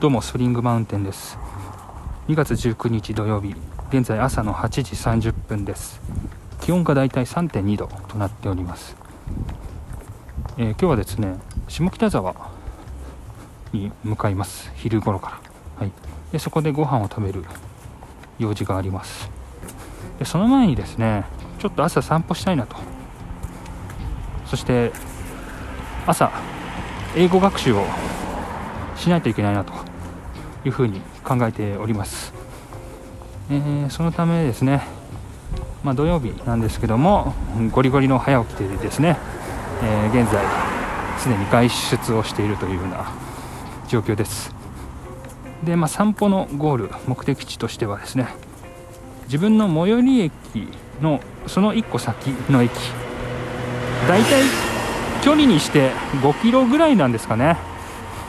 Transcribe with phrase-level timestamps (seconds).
[0.00, 1.36] どうもスプリングマウンテンです。
[2.26, 3.54] 2月19日土曜日
[3.90, 6.00] 現在朝の8時30分です。
[6.62, 8.96] 気温がだいたい3.2度となっております、
[10.56, 11.36] えー、今日はですね
[11.68, 12.34] 下北沢
[13.74, 14.72] に向かいます。
[14.74, 15.38] 昼頃か
[15.78, 15.92] ら、はい、
[16.32, 17.44] でそこでご飯を食べる
[18.38, 19.30] 用事があります。
[20.18, 21.26] でその前にですね
[21.58, 22.74] ちょっと朝散歩したいなと。
[24.46, 24.92] そして
[26.06, 26.32] 朝
[27.14, 27.84] 英語学習を
[28.96, 29.89] しないといけないなと。
[30.64, 32.32] いうふうに考えております、
[33.50, 34.82] えー、そのためですね、
[35.82, 37.34] まあ、土曜日なんですけども
[37.72, 39.16] ゴリゴリの早起きでですね、
[39.82, 40.44] えー、現在
[41.18, 43.12] すでに外出をしているというような
[43.88, 44.54] 状況です。
[45.64, 48.28] で、まあ、散歩のゴール目的地としてはですね
[49.24, 50.32] 自分の最寄り駅
[51.02, 52.72] のその1個先の駅
[54.08, 54.42] 大体
[55.22, 55.90] 距離にして
[56.22, 57.58] 5キロぐらいなんですかね、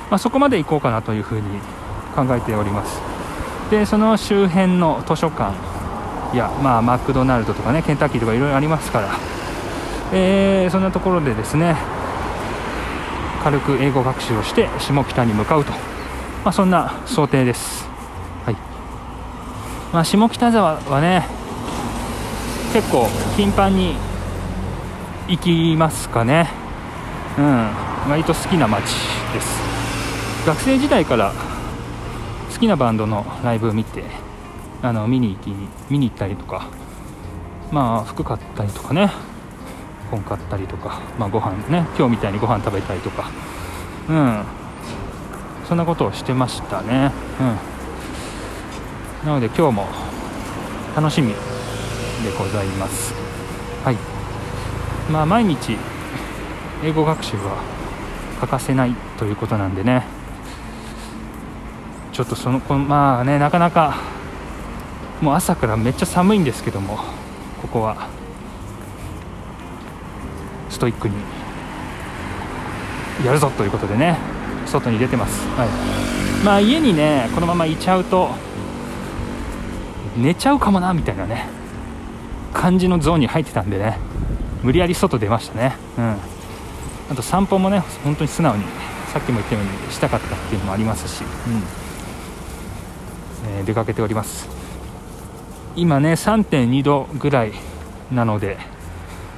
[0.09, 1.41] まあ、そこまで行こうかなというふうに
[2.11, 2.99] 考えております。
[3.69, 5.53] でその周辺の図書館
[6.35, 9.09] や、まあ、マクドナルドとかねケンタッキーとかいろいろありますから、
[10.13, 11.75] えー、そんなところでですね
[13.43, 17.87] 軽く英語学習をして下北に向かうと、まあ、そんな想定です、
[18.45, 18.55] はい。
[19.93, 21.25] まあ、下北沢はね
[22.73, 23.95] 結構頻繁に
[25.27, 26.49] 行きますかね。
[27.37, 27.69] うん。
[28.09, 28.81] 割と好きな街
[29.33, 29.61] です。
[30.45, 31.33] 学生時代から
[32.61, 34.03] きなバンドのライブを見て
[34.81, 35.53] あの見に行き
[35.89, 36.69] 見に行ったりとか
[37.71, 39.11] まあ服買ったりとかね
[40.09, 43.29] 本買ったりとか、まあ、ご飯ね今日みたいにご飯食べたりとか
[44.09, 44.43] うん。
[45.67, 47.11] そんなことをしてましたね。
[49.23, 49.27] うん。
[49.27, 49.87] なので今日も
[50.95, 51.35] 楽しみで
[52.37, 53.13] ございます。
[53.85, 53.95] はい。
[55.11, 55.77] まあ毎日
[56.83, 57.63] 英語学習は
[58.41, 60.20] 欠かせないということなんでね。
[62.21, 63.97] ちょっとそのまあねなかなか
[65.21, 66.99] もう朝からめっちゃ寒いんですけども
[67.63, 68.07] ここは。
[70.69, 71.15] ストイックに。
[73.25, 74.19] やるぞということでね
[74.67, 75.69] 外に出てます、はい、
[76.45, 78.29] まあ家にねこのままいちゃうと
[80.15, 81.47] 寝ちゃうかもなみたいなね
[82.53, 83.97] 感じのゾーンに入ってたんでね
[84.61, 85.75] 無理やり外出ましたね。
[85.97, 86.15] うん。
[87.09, 88.63] あと散歩もね本当に素直に
[89.11, 91.80] さっきも言ったようにしたかったっていうのもありますし、うん。
[93.45, 94.47] え、出かけております。
[95.75, 97.53] 今ね3.2度ぐらい
[98.11, 98.57] なので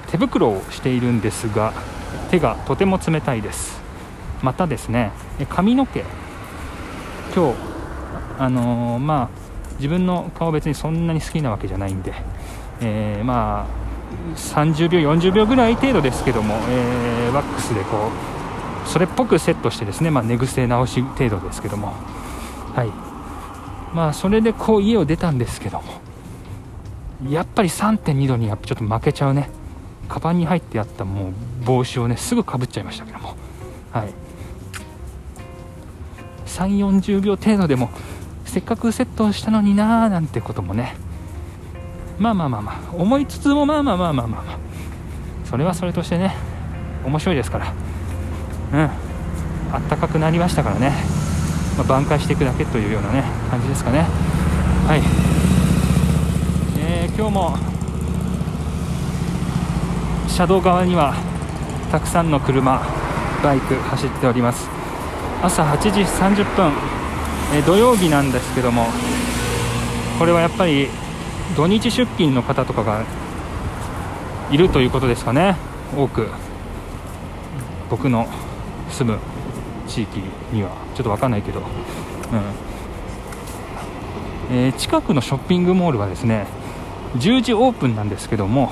[0.10, 1.74] 手袋をしているんですが
[2.32, 3.82] 手がとても冷たいです。
[4.42, 5.12] またですね
[5.50, 6.04] 髪の毛。
[7.36, 7.58] 今日
[8.40, 9.30] あのー、まあ
[9.78, 12.14] 自分の顔別にそんなに好きなわけじゃないんで、
[12.82, 18.10] えー、まあ30秒40秒ぐらい程度ですけども、えー、ワックスでこ
[18.86, 21.94] うそれっぽくセットしてですね、まあ、寝癖直し程度ですけども。
[22.76, 23.13] はい。
[23.94, 29.50] まあそれでこう家を出たんですけどもやっぱり3.2度にやっぱちょっと負けちゃうね。
[30.10, 31.34] カバンに入ってあったもう
[31.66, 33.36] 帽子をねすぐかぶっちゃいましたけども。
[33.92, 34.10] はい。
[36.46, 37.90] 3 4 0秒程度でも
[38.46, 40.96] せっかくセットしたのになーなんてこともね。
[42.20, 44.58] まあまあまあまあ思いつつもまあまあまあまあまあまあ。
[45.46, 46.36] それはそれとしてね
[47.06, 47.74] 面白いですから。
[48.74, 48.90] うん。
[49.74, 50.94] あったかくなりましたからね、
[51.78, 54.06] まあ、挽回していくだけというようなね感じですかね。
[54.88, 55.02] はい。
[56.80, 57.58] えー、今日も
[60.28, 61.16] 車道側には
[61.92, 62.82] たくさんの車
[63.44, 64.68] バイク走っております。
[65.42, 66.72] 朝8時30分、
[67.54, 68.86] えー、土曜日なんですけども
[70.18, 70.88] これはやっぱり
[71.56, 73.04] 土日出勤の方とかが
[74.52, 75.56] いるということですかね。
[75.98, 76.28] 多く
[77.90, 78.28] 僕の
[78.90, 79.20] 住む
[79.88, 80.22] 地域
[80.52, 81.66] にはちょっと分かんないけど、うん。
[84.52, 86.46] えー、近くのショッピングモールはですね
[87.16, 88.72] 10時オープンなんですけども、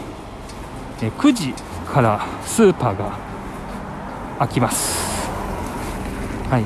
[1.02, 1.54] えー、9時
[1.92, 3.18] からスーパーが
[4.40, 5.30] 開きます。
[6.50, 6.64] はい。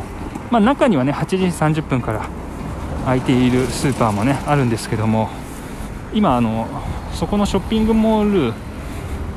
[0.52, 2.28] まあ、中にはね8時30分から
[3.06, 5.30] 開いているスーパーもねあるんですけども
[6.14, 6.68] 今あの
[7.14, 8.54] そこのショッピングモール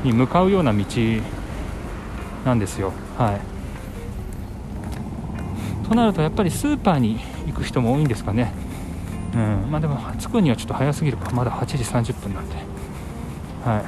[0.03, 0.85] に向かうような道
[2.45, 2.93] なんですよ。
[3.17, 3.58] はい。
[5.89, 8.53] となるとやっぱりスーパーに行く人も多いんですかね。
[9.33, 9.71] うん。
[9.71, 11.31] まあでも着くにはちょっと早すぎるか。
[11.31, 12.55] まだ8時30分なんで。
[13.65, 13.83] はい。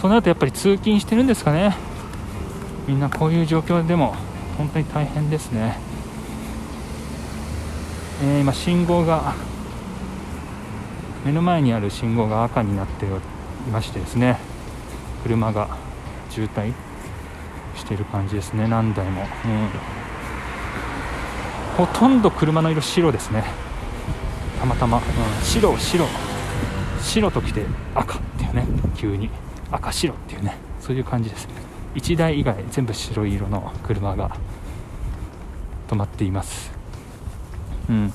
[0.00, 1.76] となるとやっぱり通勤してるんですかね。
[2.86, 4.14] みんなこういう状況でも
[4.56, 5.78] 本当に大変ですね、
[8.22, 9.34] えー、今信号が
[11.24, 13.08] 目の前にある信号が赤になってい
[13.70, 14.38] ましてですね。
[15.22, 15.68] 車が
[16.30, 16.87] 渋滞。
[17.78, 19.26] している感じですね何台も、うん、
[21.78, 23.44] ほとんど車の色白ですね。
[24.58, 25.04] たまたま、うん、
[25.44, 26.04] 白白。
[27.00, 27.64] 白ときて
[27.94, 28.66] 赤っていうね。
[28.96, 29.30] 急に。
[29.70, 30.56] 赤白っていうね。
[30.80, 31.48] そういう感じです。
[31.94, 34.36] 1台以外全部白い色の車が
[35.88, 36.72] 止まっています。
[37.88, 38.12] うん。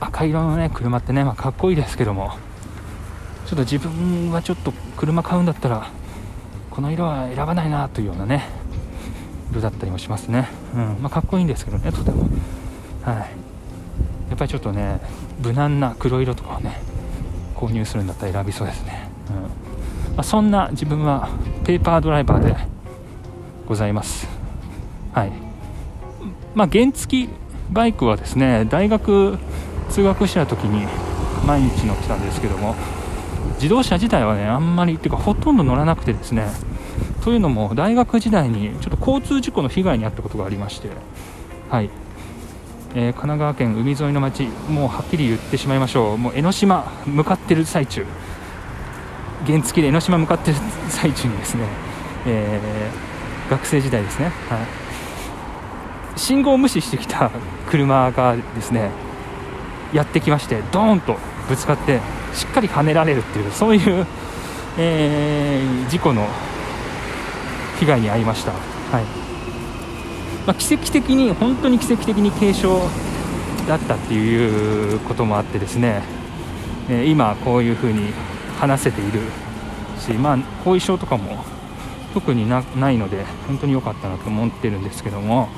[0.00, 2.32] 赤色のね車ってね、まあ、かっこいいですけども。
[3.46, 5.88] ちょっと自分はちょっと車買うんだったら
[6.76, 8.44] この色は選ばないなというようなね
[9.50, 10.98] 色だったりもしますね、うん。
[11.00, 12.28] まあ、かっこいいんですけどねとても。
[13.02, 13.16] はい。
[13.16, 13.22] や
[14.34, 15.00] っぱりちょっとね
[15.42, 16.78] 無難な黒色とかをね
[17.54, 19.36] 購入するんだったら選びそうですね、うん。
[19.36, 21.30] まあ、そんな自分は
[21.64, 22.54] ペーパードライバーで
[23.66, 24.28] ございます。
[25.14, 25.32] はい。
[26.54, 27.30] まあ原付
[27.70, 29.38] バイクはですね大学
[29.88, 30.86] 通学した時に
[31.46, 32.76] 毎日乗ってたんですけども
[33.56, 36.46] 自動車自体はねあんまりっていうかほとんど乗らなくてですね。
[37.24, 40.88] というのも大学時代にちょっと交通事故の被害に遭ったことがありまして。
[41.68, 41.90] はい、
[42.94, 46.18] えー、神奈川県海沿いの町もうはっきり言ってしまいましょう。
[46.18, 48.06] もう江ノ島向かってる最中。
[49.46, 50.56] 原付で江ノ島向かってる
[50.88, 51.64] 最中にですね、
[52.26, 54.56] えー、学生時代ですね、は
[56.16, 57.30] い、信号を無視してきた
[57.68, 58.90] 車がですね
[59.92, 61.16] やってきましてドーンと
[61.48, 62.00] ぶつかって
[62.36, 64.06] しっかり跳ねられるっていうそういう、
[64.78, 66.28] えー、事故の
[67.80, 68.58] 被害に遭いました、は
[69.00, 69.04] い。
[70.46, 72.68] まあ、奇跡的に本当に奇跡的に軽傷
[73.66, 76.02] だったっていうこともあってですね、
[76.88, 78.12] えー、今こういうふうに
[78.60, 79.20] 話せている
[79.98, 81.44] し、まあ、後遺症とかも
[82.14, 82.60] 特にな
[82.90, 85.48] いので本当に良かったなと思ってるんですけども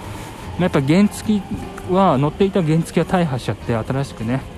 [0.58, 1.40] やっぱ原付
[1.90, 4.57] は乗っていた原付は大破しちゃって新しくね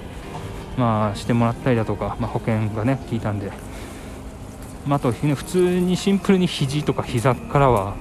[0.76, 3.52] まあしてもらったりだとか、まあ、保険がね効いたんで、
[4.86, 7.94] まあ、あと、ね、普通にシンプルに肘とか膝からは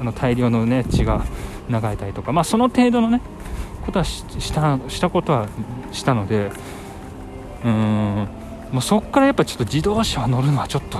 [0.00, 1.24] あの大量のね血が
[1.68, 3.20] 流れたりとか、まあ、その程度のね
[3.84, 5.48] ことはしたしたことは
[5.92, 6.50] したので
[7.64, 8.28] うん
[8.72, 10.98] もうそこからやっぱちょっと自動車を乗るのはちょっと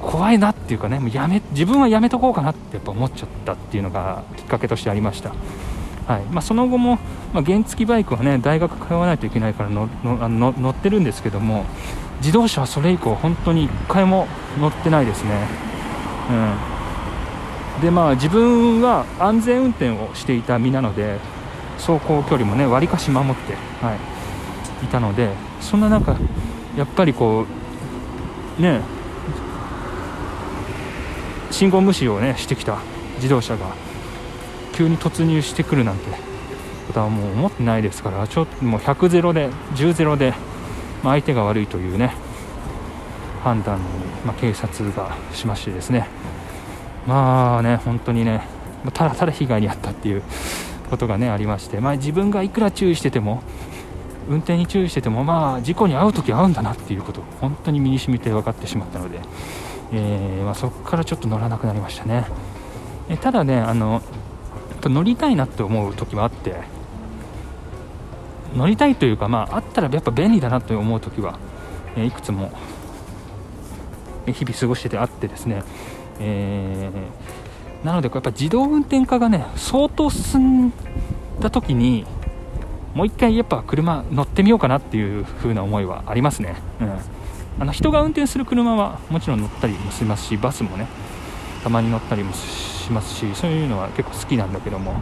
[0.00, 5.32] 怖いなっていうかねもうやめ自分はやめとこうかなってやっぱ思っちゃったっていうのがきっかけとしてありました、
[6.08, 6.22] はい。
[6.22, 6.98] まあ、その後も、
[7.34, 11.66] まあ、原付バイクはね大学通わないといけないからののの乗ってるんですけども
[12.20, 14.26] 自動車はそれ以降本当に1回も
[14.58, 15.46] 乗ってないですね、
[17.76, 21.18] うん、でまあ自分は安全運転をしていた身なので
[21.76, 23.94] 走行距離もねわりかし守って、は
[24.82, 26.16] い、いたのでそんな中
[26.74, 27.44] やっぱりこ
[28.58, 28.80] うね
[31.50, 32.78] 信号無視をねしてきた
[33.16, 33.87] 自動車が。
[34.78, 36.28] 急に突入してくるなんて。
[36.88, 40.32] ことはもう思ってないですからちょっともう100ゼロで10ゼロで、
[41.04, 42.14] まあ、相手が悪いというね
[43.44, 43.84] 判断に、
[44.24, 46.08] まあ、警察がしましてですね。
[47.06, 48.42] まあね本当にね
[48.92, 50.22] ただただ被害に遭ったっていう
[50.90, 53.42] ことがねありまして、まあ、自分がいくら注意してても
[54.28, 59.20] 運転に注意しててもまあ事故に遭う時は遭うんだなっていうことを本当に身に染みて分かってしまったので
[59.90, 62.26] えー、まあ、そこからちょっと乗らなくなりましたね、
[63.08, 64.02] えただねあの
[64.88, 66.56] 乗りたいなって思う時はあって
[68.54, 71.38] 乗りたいというか、まあ、あったらやっぱ便利だなと思う時は、
[71.96, 72.50] えいくつも
[74.26, 75.62] 日々過ごしててあってですね、
[76.18, 80.72] えー、なのでやっぱ自動運転化がね相当進ん
[81.40, 82.06] だ時に
[82.94, 86.56] もう一回やっぱ車乗ってみようかなっていう風な思いはありますね。
[86.80, 87.18] うん
[87.60, 90.86] あの人が運転する車はもちろん乗ったりもしますしバスもね
[91.64, 95.00] たまに乗ったりもししますしそういうのは結構好きなんだけどもやっ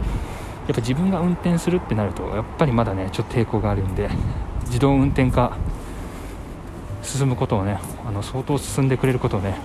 [0.75, 4.09] ぱ自分が運転するってなるとやっぱりまだねちょっと抵抗があるんで
[4.65, 5.57] 自動運転化
[7.01, 9.57] 進むことをねあの相当進んでくれることをね、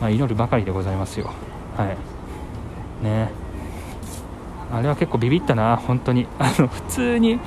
[0.00, 1.30] まあ、祈るばかりでございますよ。
[1.76, 3.04] はい。
[3.04, 3.28] ね。
[4.72, 6.26] あれは結構ビビったな本当に。
[6.40, 7.38] あの普通に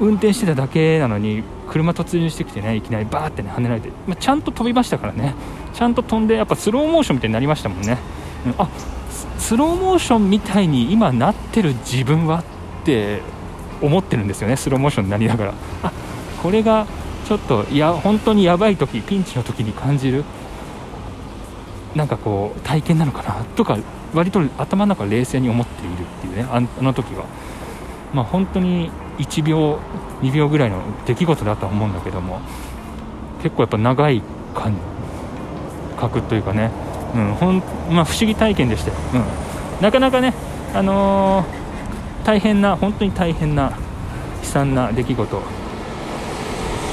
[0.00, 5.34] 運転してただけなのに車突入してきてねいきなりバーってね跳ねられて、まあ、ちゃんと飛びましたからね。
[5.78, 7.98] ちゃんと飛んでやっぱスローモーションみたいになりましたもんね、
[8.46, 8.68] うん、あ
[9.38, 13.22] スローモーションみたいに今なってる自分はって
[13.80, 15.54] 思ってるんですよねスローモーションになりながら。
[15.84, 15.92] あ
[16.42, 16.88] これが
[17.28, 20.24] ちょっといや本当にやばい時ピンチの時に感じる。
[21.94, 23.78] なんかこう体験なのかなとか
[24.12, 27.24] 割と頭の中冷静に思っているっていうねあの時は。
[28.12, 29.78] まあ本当に1秒
[30.22, 32.40] 2秒ぐらいの出来事だとは思うんだけども
[33.44, 34.22] 結構やっぱ長い
[34.56, 34.97] 感じ。
[35.98, 36.70] 覚というかね、
[37.14, 40.32] うんほんまあ、不思議体験でしたよ、うん、なかなかね、
[40.74, 43.72] あのー、大変な本当に大変な
[44.42, 45.36] 悲惨な出来事。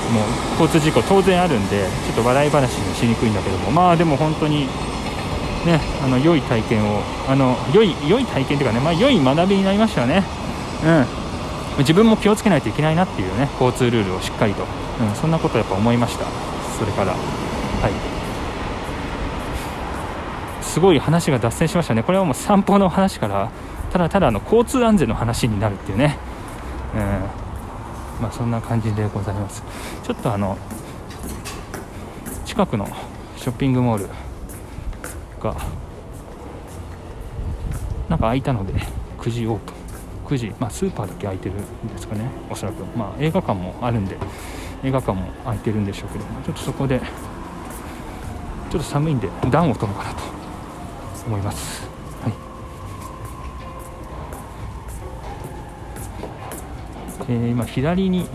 [0.06, 3.72] もう交通事故当然あるんでちょっと笑い話にしにくいんだけども。
[3.72, 4.68] まあでも本当に
[5.66, 10.24] ね、あの良い体験をあの良い良い体験というかね、まあ、良い学びになりましたよね、
[11.78, 14.64] うん、自分も気をつけないといけないなっていうね交通ルールをしっかりと、
[15.02, 16.26] うん、そんなことやっぱ思いました。
[16.78, 17.14] それから。
[17.14, 18.15] はい。
[20.76, 22.04] すごい話が脱線しましたね。
[22.04, 23.50] これはもう散歩の話から
[23.94, 26.18] ただただの交通安全の話になるっていうね、
[26.94, 29.64] うんまあ、そんな感じでございます。
[30.04, 30.58] ちょっとあの
[32.44, 32.90] 近くの
[33.38, 34.10] ショッピングモール
[35.42, 35.56] が
[38.10, 38.74] なんか開いたので
[39.20, 39.76] 9時オープン
[40.26, 42.30] 9時、まあ、スーパーだけ開いてるんですかね。
[42.50, 44.18] おそらく、まあ、映画館もあるんで
[44.84, 50.36] 映画館も開いてるんでしょうけどちょっとそこでちょっと寒いんで暖を取ろうかなと。
[51.26, 51.88] 思います、
[52.22, 52.34] はい。
[57.30, 58.28] えー、今左に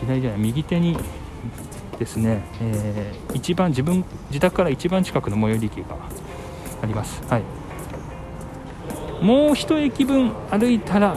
[0.00, 0.98] 左じゃない右手に
[1.98, 5.96] ですね、えー、一番自分自宅から一番近くの最寄り駅が
[6.82, 7.42] あります、はい、
[9.24, 11.16] もう一駅分歩いたら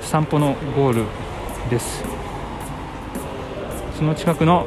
[0.00, 1.04] 散歩のゴール
[1.68, 2.02] です。
[3.96, 4.66] その近くの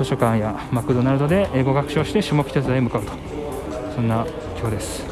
[0.00, 3.12] 図書館やマクドナルドで英語学習をして下北沢へ向かうと。
[3.94, 4.26] そんな
[4.58, 5.04] 今日です。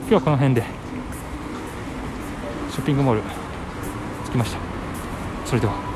[0.00, 0.62] 今日はこの辺で
[2.70, 3.22] ショッピングモール
[4.26, 4.58] 着きました。
[5.46, 5.93] それでは。